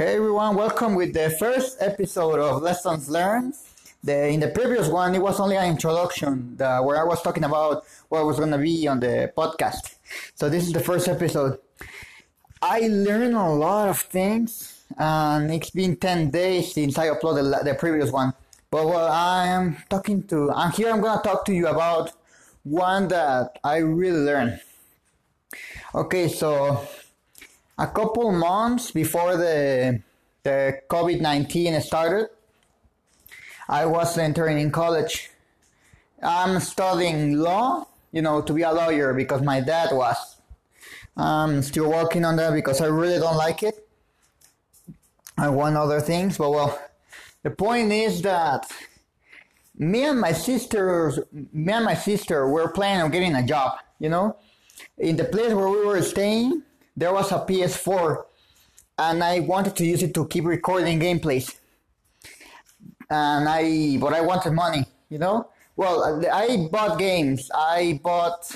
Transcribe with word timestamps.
Hey 0.00 0.16
everyone, 0.16 0.56
welcome 0.56 0.94
with 0.94 1.12
the 1.12 1.28
first 1.28 1.76
episode 1.78 2.38
of 2.38 2.62
Lessons 2.62 3.10
Learned. 3.10 3.52
The, 4.02 4.28
in 4.28 4.40
the 4.40 4.48
previous 4.48 4.88
one, 4.88 5.14
it 5.14 5.20
was 5.20 5.38
only 5.38 5.56
an 5.56 5.66
introduction 5.66 6.56
the, 6.56 6.78
where 6.78 6.98
I 6.98 7.04
was 7.04 7.20
talking 7.20 7.44
about 7.44 7.84
what 8.08 8.24
was 8.24 8.38
going 8.38 8.52
to 8.52 8.56
be 8.56 8.88
on 8.88 9.00
the 9.00 9.30
podcast. 9.36 9.96
So 10.34 10.48
this 10.48 10.66
is 10.66 10.72
the 10.72 10.80
first 10.80 11.06
episode. 11.06 11.58
I 12.62 12.88
learned 12.88 13.34
a 13.34 13.50
lot 13.50 13.90
of 13.90 14.00
things, 14.00 14.84
and 14.96 15.52
it's 15.52 15.68
been 15.68 15.96
10 15.96 16.30
days 16.30 16.72
since 16.72 16.96
I 16.96 17.08
uploaded 17.08 17.62
the 17.62 17.74
previous 17.74 18.10
one. 18.10 18.32
But 18.70 18.86
well, 18.86 19.06
I 19.06 19.48
am 19.48 19.76
talking 19.90 20.22
to, 20.28 20.48
and 20.48 20.72
here 20.72 20.90
I'm 20.90 21.02
going 21.02 21.18
to 21.18 21.22
talk 21.22 21.44
to 21.44 21.52
you 21.52 21.66
about 21.66 22.12
one 22.62 23.08
that 23.08 23.58
I 23.62 23.76
really 23.76 24.20
learned. 24.20 24.62
Okay, 25.94 26.28
so 26.28 26.88
a 27.80 27.86
couple 27.86 28.30
months 28.30 28.90
before 28.90 29.36
the 29.36 30.02
the 30.42 30.80
COVID 30.88 31.20
nineteen 31.20 31.80
started, 31.80 32.28
I 33.68 33.86
was 33.86 34.16
entering 34.18 34.58
in 34.60 34.70
college. 34.70 35.30
I'm 36.22 36.60
studying 36.60 37.38
law, 37.38 37.86
you 38.12 38.20
know, 38.20 38.42
to 38.42 38.52
be 38.52 38.62
a 38.62 38.72
lawyer 38.72 39.14
because 39.14 39.40
my 39.40 39.60
dad 39.60 39.88
was. 39.92 40.36
I'm 41.16 41.62
still 41.62 41.90
working 41.90 42.24
on 42.24 42.36
that 42.36 42.52
because 42.52 42.80
I 42.82 42.86
really 42.86 43.18
don't 43.18 43.36
like 43.36 43.62
it. 43.62 43.88
I 45.38 45.48
want 45.48 45.76
other 45.76 46.00
things, 46.00 46.36
but 46.36 46.50
well, 46.50 46.78
the 47.42 47.50
point 47.50 47.90
is 47.92 48.20
that 48.22 48.70
me 49.78 50.04
and 50.04 50.20
my 50.20 50.32
sisters, 50.32 51.18
me 51.32 51.72
and 51.72 51.84
my 51.86 51.94
sister 51.94 52.46
were 52.46 52.68
planning 52.68 53.02
on 53.02 53.10
getting 53.10 53.34
a 53.34 53.46
job, 53.46 53.78
you 53.98 54.10
know, 54.10 54.36
in 54.98 55.16
the 55.16 55.24
place 55.24 55.54
where 55.54 55.68
we 55.68 55.86
were 55.86 56.02
staying 56.02 56.62
there 57.00 57.14
was 57.14 57.32
a 57.32 57.38
PS4 57.38 58.24
and 58.98 59.24
I 59.24 59.40
wanted 59.40 59.74
to 59.76 59.86
use 59.86 60.02
it 60.02 60.12
to 60.12 60.26
keep 60.28 60.44
recording 60.44 61.00
gameplays. 61.00 61.56
And 63.08 63.48
I, 63.48 63.96
but 63.98 64.12
I 64.12 64.20
wanted 64.20 64.52
money, 64.52 64.84
you 65.08 65.18
know? 65.18 65.48
Well, 65.76 66.22
I 66.30 66.68
bought 66.70 66.98
games. 66.98 67.50
I 67.54 67.98
bought 68.02 68.54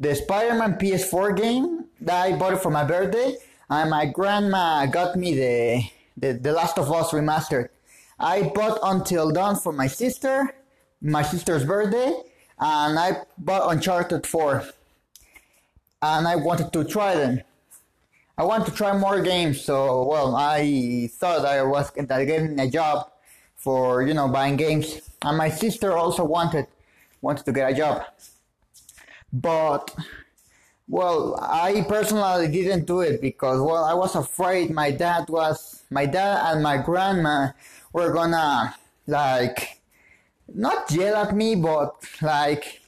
the 0.00 0.16
Spider-Man 0.16 0.74
PS4 0.80 1.36
game 1.36 1.84
that 2.00 2.20
I 2.26 2.36
bought 2.36 2.54
it 2.54 2.60
for 2.60 2.72
my 2.72 2.82
birthday. 2.82 3.36
And 3.70 3.90
my 3.90 4.06
grandma 4.06 4.86
got 4.86 5.14
me 5.14 5.34
the, 5.36 5.84
the, 6.16 6.32
the 6.32 6.52
Last 6.52 6.76
of 6.76 6.90
Us 6.90 7.12
remastered. 7.12 7.68
I 8.18 8.50
bought 8.52 8.80
Until 8.82 9.30
Dawn 9.30 9.54
for 9.54 9.72
my 9.72 9.86
sister, 9.86 10.52
my 11.00 11.22
sister's 11.22 11.64
birthday, 11.64 12.12
and 12.58 12.98
I 12.98 13.22
bought 13.38 13.70
Uncharted 13.72 14.26
4. 14.26 14.64
And 16.02 16.26
I 16.26 16.34
wanted 16.34 16.72
to 16.72 16.82
try 16.82 17.14
them. 17.14 17.42
I 18.40 18.42
want 18.42 18.64
to 18.64 18.72
try 18.72 18.96
more 18.96 19.20
games. 19.20 19.60
So, 19.60 20.02
well, 20.04 20.34
I 20.34 21.10
thought 21.12 21.44
I 21.44 21.60
was 21.60 21.90
getting 21.90 22.58
a 22.58 22.70
job 22.70 23.10
for, 23.56 24.00
you 24.00 24.14
know, 24.14 24.28
buying 24.28 24.56
games. 24.56 25.02
And 25.20 25.36
my 25.36 25.50
sister 25.50 25.94
also 25.94 26.24
wanted, 26.24 26.66
wanted 27.20 27.44
to 27.44 27.52
get 27.52 27.70
a 27.70 27.74
job. 27.74 28.02
But, 29.30 29.94
well, 30.88 31.38
I 31.42 31.84
personally 31.86 32.48
didn't 32.48 32.86
do 32.86 33.00
it 33.00 33.20
because, 33.20 33.60
well, 33.60 33.84
I 33.84 33.92
was 33.92 34.14
afraid 34.16 34.70
my 34.70 34.90
dad 34.90 35.28
was, 35.28 35.82
my 35.90 36.06
dad 36.06 36.40
and 36.46 36.62
my 36.62 36.78
grandma 36.78 37.48
were 37.92 38.10
gonna, 38.10 38.74
like, 39.06 39.82
not 40.48 40.90
yell 40.90 41.16
at 41.16 41.36
me, 41.36 41.56
but, 41.56 41.94
like, 42.22 42.80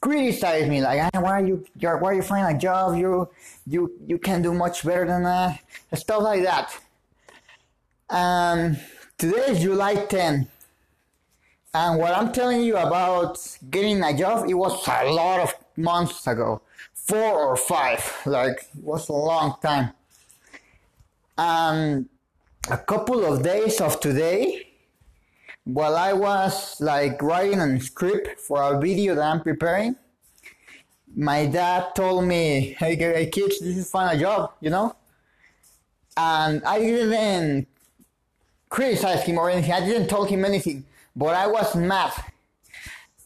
criticize 0.00 0.68
me 0.68 0.82
like, 0.82 1.12
why 1.14 1.40
are 1.40 1.46
you, 1.46 1.64
why 1.80 2.10
are 2.10 2.14
you 2.14 2.22
finding 2.22 2.56
a 2.56 2.58
job? 2.58 2.96
You, 2.96 3.28
you, 3.66 3.92
you 4.06 4.18
can 4.18 4.42
do 4.42 4.54
much 4.54 4.84
better 4.84 5.06
than 5.06 5.22
that. 5.24 5.60
Stuff 5.94 6.22
like 6.22 6.42
that. 6.42 6.78
Um, 8.08 8.76
today 9.18 9.46
is 9.48 9.60
July 9.60 9.94
10. 9.94 10.48
And 11.74 11.98
what 11.98 12.16
I'm 12.16 12.32
telling 12.32 12.62
you 12.62 12.76
about 12.76 13.38
getting 13.70 14.02
a 14.02 14.16
job, 14.16 14.48
it 14.48 14.54
was 14.54 14.86
a 14.88 15.10
lot 15.10 15.40
of 15.40 15.54
months 15.76 16.26
ago. 16.26 16.62
Four 16.94 17.38
or 17.38 17.56
five. 17.56 18.00
Like, 18.24 18.68
it 18.76 18.82
was 18.82 19.08
a 19.08 19.12
long 19.12 19.56
time. 19.60 19.90
And 21.36 22.08
a 22.70 22.78
couple 22.78 23.24
of 23.24 23.42
days 23.42 23.80
of 23.80 24.00
today, 24.00 24.65
while 25.66 25.96
I 25.96 26.12
was 26.12 26.80
like 26.80 27.20
writing 27.20 27.58
a 27.58 27.80
script 27.80 28.38
for 28.38 28.62
a 28.62 28.80
video 28.80 29.16
that 29.16 29.24
I'm 29.24 29.42
preparing, 29.42 29.96
my 31.14 31.46
dad 31.46 31.92
told 31.96 32.24
me, 32.24 32.76
"Hey, 32.78 32.94
hey 32.94 33.26
kids, 33.26 33.58
this 33.58 33.76
is 33.76 33.90
find 33.90 34.16
a 34.16 34.20
job," 34.20 34.52
you 34.60 34.70
know. 34.70 34.94
And 36.16 36.64
I 36.64 36.78
didn't 36.78 37.66
criticize 38.68 39.24
him 39.24 39.38
or 39.38 39.50
anything. 39.50 39.72
I 39.72 39.80
didn't 39.80 40.06
tell 40.08 40.24
him 40.24 40.44
anything, 40.44 40.84
but 41.16 41.34
I 41.34 41.48
was 41.48 41.74
mad. 41.74 42.12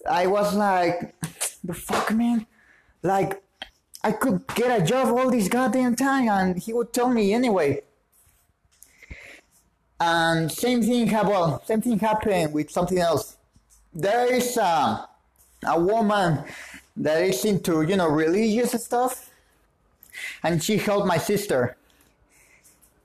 I 0.08 0.26
was 0.26 0.54
like, 0.54 1.14
"The 1.62 1.74
fuck, 1.74 2.10
man!" 2.12 2.46
Like, 3.02 3.42
I 4.02 4.12
could 4.12 4.46
get 4.54 4.80
a 4.80 4.82
job 4.82 5.08
all 5.08 5.30
this 5.30 5.48
goddamn 5.48 5.94
time, 5.94 6.28
and 6.28 6.58
he 6.58 6.72
would 6.72 6.94
tell 6.94 7.10
me 7.10 7.34
anyway. 7.34 7.82
And 10.00 10.50
same 10.50 10.82
thing 10.82 11.06
happened. 11.08 11.30
Well, 11.30 11.62
same 11.66 11.82
thing 11.82 11.98
happened 11.98 12.54
with 12.54 12.70
something 12.70 12.98
else. 12.98 13.36
There 13.92 14.32
is 14.32 14.56
a, 14.56 15.06
a 15.66 15.78
woman 15.78 16.44
that 16.96 17.22
is 17.22 17.44
into 17.44 17.82
you 17.82 17.96
know 17.96 18.08
religious 18.08 18.72
stuff, 18.82 19.30
and 20.42 20.62
she 20.62 20.78
helped 20.78 21.06
my 21.06 21.18
sister, 21.18 21.76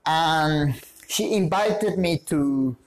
and 0.06 0.80
she 1.08 1.34
invited 1.34 2.00
me 2.00 2.20
to 2.28 2.78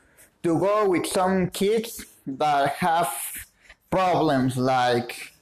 to 0.42 0.58
go 0.58 0.88
with 0.88 1.06
some 1.06 1.50
kids 1.50 2.06
that 2.26 2.74
have 2.76 3.12
problems 3.90 4.56
like 4.56 5.32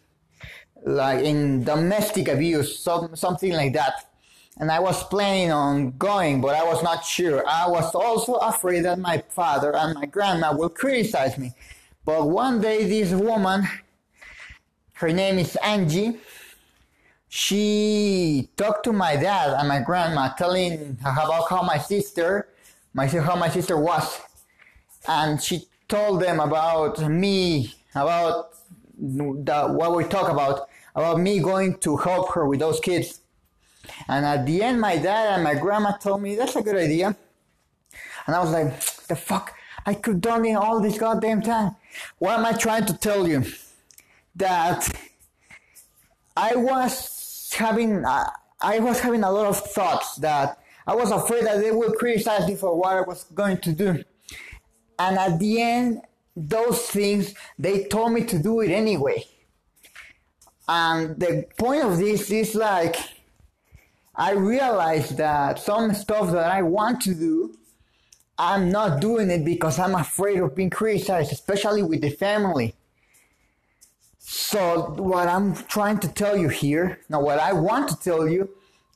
like 0.84 1.25
in 1.25 1.62
domestic 1.62 2.27
abuse, 2.27 2.78
some 2.78 3.15
something 3.15 3.53
like 3.53 3.75
that 3.75 4.06
and 4.59 4.71
I 4.71 4.81
was 4.81 5.05
planning 5.05 5.53
on 5.53 5.97
going, 5.99 6.41
but 6.41 6.55
I 6.55 6.65
was 6.65 6.83
not 6.83 7.05
sure. 7.05 7.47
I 7.47 7.69
was 7.69 7.94
also 7.94 8.34
afraid 8.34 8.84
that 8.84 8.99
my 8.99 9.22
father 9.28 9.77
and 9.77 9.94
my 9.94 10.06
grandma 10.06 10.55
will 10.55 10.71
criticize 10.71 11.37
me. 11.37 11.53
But 12.05 12.28
one 12.28 12.61
day, 12.61 12.84
this 12.84 13.12
woman, 13.12 13.69
her 14.95 15.12
name 15.12 15.39
is 15.39 15.56
Angie, 15.56 16.19
she 17.28 18.49
talked 18.56 18.84
to 18.84 18.93
my 18.93 19.16
dad 19.16 19.59
and 19.59 19.69
my 19.69 19.81
grandma, 19.81 20.33
telling 20.33 20.97
about 21.00 21.50
how 21.50 21.62
my 21.62 21.77
sister, 21.77 22.49
my 22.95 23.06
how 23.06 23.37
my 23.37 23.50
sister 23.50 23.77
was, 23.77 24.21
and 25.06 25.43
she 25.43 25.66
told 25.89 26.22
them 26.22 26.41
about 26.41 26.99
me, 27.11 27.75
about 27.95 28.55
the, 28.99 29.69
what 29.69 29.95
we 29.95 30.05
talk 30.05 30.31
about, 30.31 30.69
about 30.95 31.21
me 31.21 31.41
going 31.41 31.77
to 31.78 31.99
help 31.99 32.33
her 32.33 32.47
with 32.47 32.61
those 32.61 32.81
kids 32.81 33.21
and 34.09 34.25
at 34.25 34.47
the 34.47 34.62
end, 34.62 34.81
my 34.81 34.97
dad 34.97 35.34
and 35.34 35.45
my 35.45 35.55
grandma 35.55 35.93
told 35.93 36.23
me 36.23 36.37
that's 36.37 36.57
a 36.57 36.62
good 36.62 36.77
idea. 36.77 37.17
And 38.27 38.34
I 38.34 38.41
was 38.41 38.51
like, 38.51 38.81
the 39.07 39.17
fuck? 39.17 39.55
I 39.84 39.95
could 39.95 40.21
done 40.21 40.45
it 40.45 40.55
all 40.55 40.81
this 40.81 40.99
goddamn 40.99 41.43
time. 41.43 41.77
What 42.19 42.39
am 42.39 42.45
I 42.45 42.53
trying 42.53 42.87
to 42.87 42.95
tell 42.99 43.27
you? 43.27 43.45
That 44.34 44.89
I 46.37 46.57
was 46.57 47.53
having, 47.57 48.05
uh, 48.05 48.31
I 48.61 48.81
was 48.81 49.01
having 49.01 49.23
a 49.23 49.31
lot 49.31 49.47
of 49.47 49.59
thoughts 49.59 50.17
that 50.17 50.59
I 50.87 50.95
was 50.95 51.11
afraid 51.11 51.47
that 51.47 51.61
they 51.61 51.71
would 51.71 51.95
criticize 51.95 52.47
me 52.47 52.57
for 52.57 52.77
what 52.77 52.97
I 52.97 53.01
was 53.01 53.25
going 53.25 53.59
to 53.59 53.73
do. 53.73 54.05
And 54.99 55.19
at 55.19 55.39
the 55.39 55.61
end, 55.63 56.03
those 56.37 56.83
things, 56.83 57.34
they 57.59 57.84
told 57.84 58.13
me 58.13 58.25
to 58.25 58.39
do 58.39 58.61
it 58.61 58.71
anyway. 58.71 59.25
And 60.69 61.19
the 61.19 61.47
point 61.57 61.84
of 61.84 61.97
this 61.99 62.31
is 62.31 62.55
like, 62.55 62.97
I 64.16 64.32
realized 64.32 65.19
that 65.19 65.59
some 65.59 65.93
stuff 65.93 66.31
that 66.32 66.50
I 66.50 66.62
want 66.62 67.03
to 67.03 67.15
do, 67.15 67.54
I'm 68.39 68.71
not 68.71 69.01
doing 69.01 69.30
it 69.30 69.45
because 69.45 69.78
I'm 69.78 69.95
afraid 69.95 70.39
of 70.39 70.54
being 70.54 70.71
criticized, 70.71 71.33
especially 71.33 71.83
with 71.83 72.01
the 72.01 72.10
family. 72.10 72.74
So 74.18 74.95
what 74.97 75.28
I'm 75.28 75.54
trying 75.54 75.98
to 76.01 76.09
tell 76.09 76.36
you 76.36 76.48
here, 76.48 76.98
now 77.10 77.21
what 77.21 77.39
I 77.39 77.53
want 77.53 77.89
to 77.91 77.97
tell 77.97 78.27
you 78.27 78.48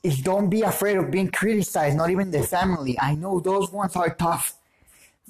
is 0.03 0.19
don't 0.19 0.49
be 0.49 0.61
afraid 0.61 0.97
of 0.97 1.11
being 1.11 1.29
criticized, 1.29 1.95
not 1.95 2.09
even 2.09 2.31
the 2.31 2.41
family. 2.41 2.99
I 2.99 3.13
know 3.13 3.39
those 3.39 3.71
ones 3.71 3.95
are 3.95 4.13
tough. 4.13 4.55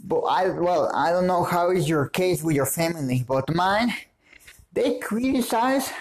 But 0.04 0.22
I 0.22 0.50
well, 0.50 0.90
I 0.96 1.12
don't 1.12 1.28
know 1.28 1.44
how 1.44 1.70
is 1.70 1.88
your 1.88 2.08
case 2.08 2.42
with 2.42 2.56
your 2.56 2.66
family, 2.66 3.24
but 3.28 3.54
mine, 3.54 3.94
they 4.74 4.98
criticize, 4.98 5.92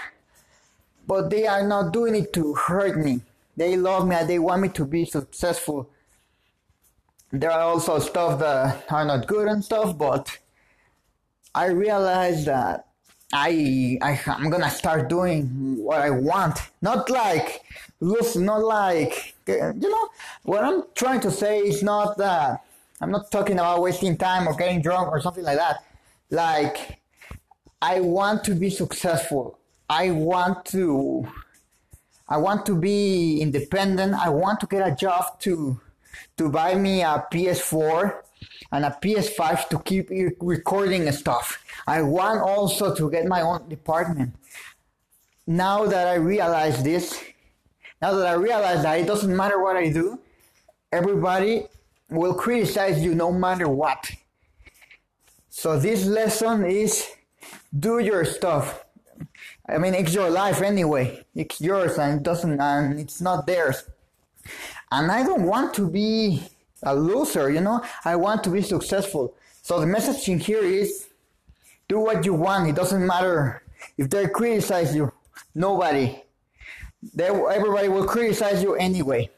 but 1.06 1.28
they 1.28 1.46
are 1.46 1.66
not 1.66 1.92
doing 1.92 2.14
it 2.14 2.32
to 2.34 2.54
hurt 2.54 2.96
me. 2.96 3.20
They 3.60 3.76
love 3.76 4.08
me 4.08 4.16
and 4.16 4.26
they 4.26 4.38
want 4.38 4.62
me 4.62 4.70
to 4.70 4.86
be 4.86 5.04
successful. 5.04 5.90
There 7.30 7.50
are 7.50 7.60
also 7.60 7.98
stuff 7.98 8.38
that 8.40 8.90
are 8.90 9.04
not 9.04 9.26
good 9.26 9.48
and 9.48 9.62
stuff, 9.62 9.98
but 9.98 10.38
I 11.54 11.66
realized 11.66 12.46
that 12.46 12.86
I, 13.34 13.98
I 14.00 14.18
I'm 14.26 14.48
gonna 14.48 14.70
start 14.70 15.10
doing 15.10 15.76
what 15.76 16.00
I 16.00 16.08
want. 16.08 16.56
Not 16.80 17.10
like 17.10 17.60
lose, 18.00 18.34
not 18.34 18.64
like 18.64 19.34
you 19.46 19.90
know, 19.90 20.08
what 20.44 20.64
I'm 20.64 20.84
trying 20.94 21.20
to 21.20 21.30
say 21.30 21.58
is 21.58 21.82
not 21.82 22.16
that 22.16 22.64
I'm 23.02 23.10
not 23.10 23.30
talking 23.30 23.58
about 23.58 23.82
wasting 23.82 24.16
time 24.16 24.48
or 24.48 24.54
getting 24.54 24.80
drunk 24.80 25.12
or 25.12 25.20
something 25.20 25.44
like 25.44 25.58
that. 25.58 25.84
Like, 26.30 26.98
I 27.82 28.00
want 28.00 28.42
to 28.44 28.54
be 28.54 28.70
successful. 28.70 29.58
I 29.88 30.12
want 30.12 30.64
to, 30.66 31.26
I 32.30 32.36
want 32.36 32.64
to 32.66 32.76
be 32.76 33.40
independent. 33.40 34.14
I 34.14 34.28
want 34.28 34.60
to 34.60 34.66
get 34.66 34.86
a 34.86 34.94
job 34.94 35.40
to, 35.40 35.80
to 36.38 36.48
buy 36.48 36.76
me 36.76 37.02
a 37.02 37.26
PS4 37.32 38.22
and 38.70 38.84
a 38.84 38.96
PS5 39.02 39.68
to 39.70 39.78
keep 39.80 40.10
recording 40.40 41.10
stuff. 41.10 41.62
I 41.88 42.02
want 42.02 42.40
also 42.40 42.94
to 42.94 43.10
get 43.10 43.26
my 43.26 43.40
own 43.42 43.68
department. 43.68 44.34
Now 45.44 45.86
that 45.86 46.06
I 46.06 46.14
realize 46.14 46.84
this, 46.84 47.20
now 48.00 48.14
that 48.14 48.26
I 48.26 48.34
realize 48.34 48.84
that 48.84 49.00
it 49.00 49.06
doesn't 49.06 49.36
matter 49.36 49.60
what 49.60 49.76
I 49.76 49.90
do, 49.90 50.20
everybody 50.92 51.66
will 52.10 52.34
criticize 52.34 53.02
you 53.02 53.14
no 53.16 53.32
matter 53.32 53.68
what. 53.68 54.08
So 55.48 55.80
this 55.80 56.06
lesson 56.06 56.64
is 56.64 57.08
do 57.76 57.98
your 57.98 58.24
stuff. 58.24 58.84
I 59.68 59.78
mean, 59.78 59.94
it's 59.94 60.14
your 60.14 60.30
life 60.30 60.62
anyway. 60.62 61.24
It's 61.34 61.60
yours 61.60 61.98
and 61.98 62.20
it 62.20 62.22
doesn't, 62.22 62.60
and 62.60 62.98
it's 62.98 63.20
not 63.20 63.46
theirs. 63.46 63.84
And 64.90 65.10
I 65.10 65.22
don't 65.22 65.44
want 65.44 65.74
to 65.74 65.88
be 65.88 66.42
a 66.82 66.94
loser, 66.94 67.50
you 67.50 67.60
know. 67.60 67.84
I 68.04 68.16
want 68.16 68.42
to 68.44 68.50
be 68.50 68.62
successful. 68.62 69.34
So 69.62 69.80
the 69.80 69.86
message 69.86 70.28
in 70.28 70.40
here 70.40 70.62
is 70.62 71.08
do 71.88 72.00
what 72.00 72.24
you 72.24 72.34
want. 72.34 72.68
It 72.68 72.76
doesn't 72.76 73.06
matter 73.06 73.62
if 73.96 74.10
they 74.10 74.26
criticize 74.28 74.94
you. 74.94 75.12
Nobody. 75.54 76.22
They, 77.14 77.26
everybody 77.26 77.88
will 77.88 78.06
criticize 78.06 78.62
you 78.62 78.74
anyway. 78.74 79.30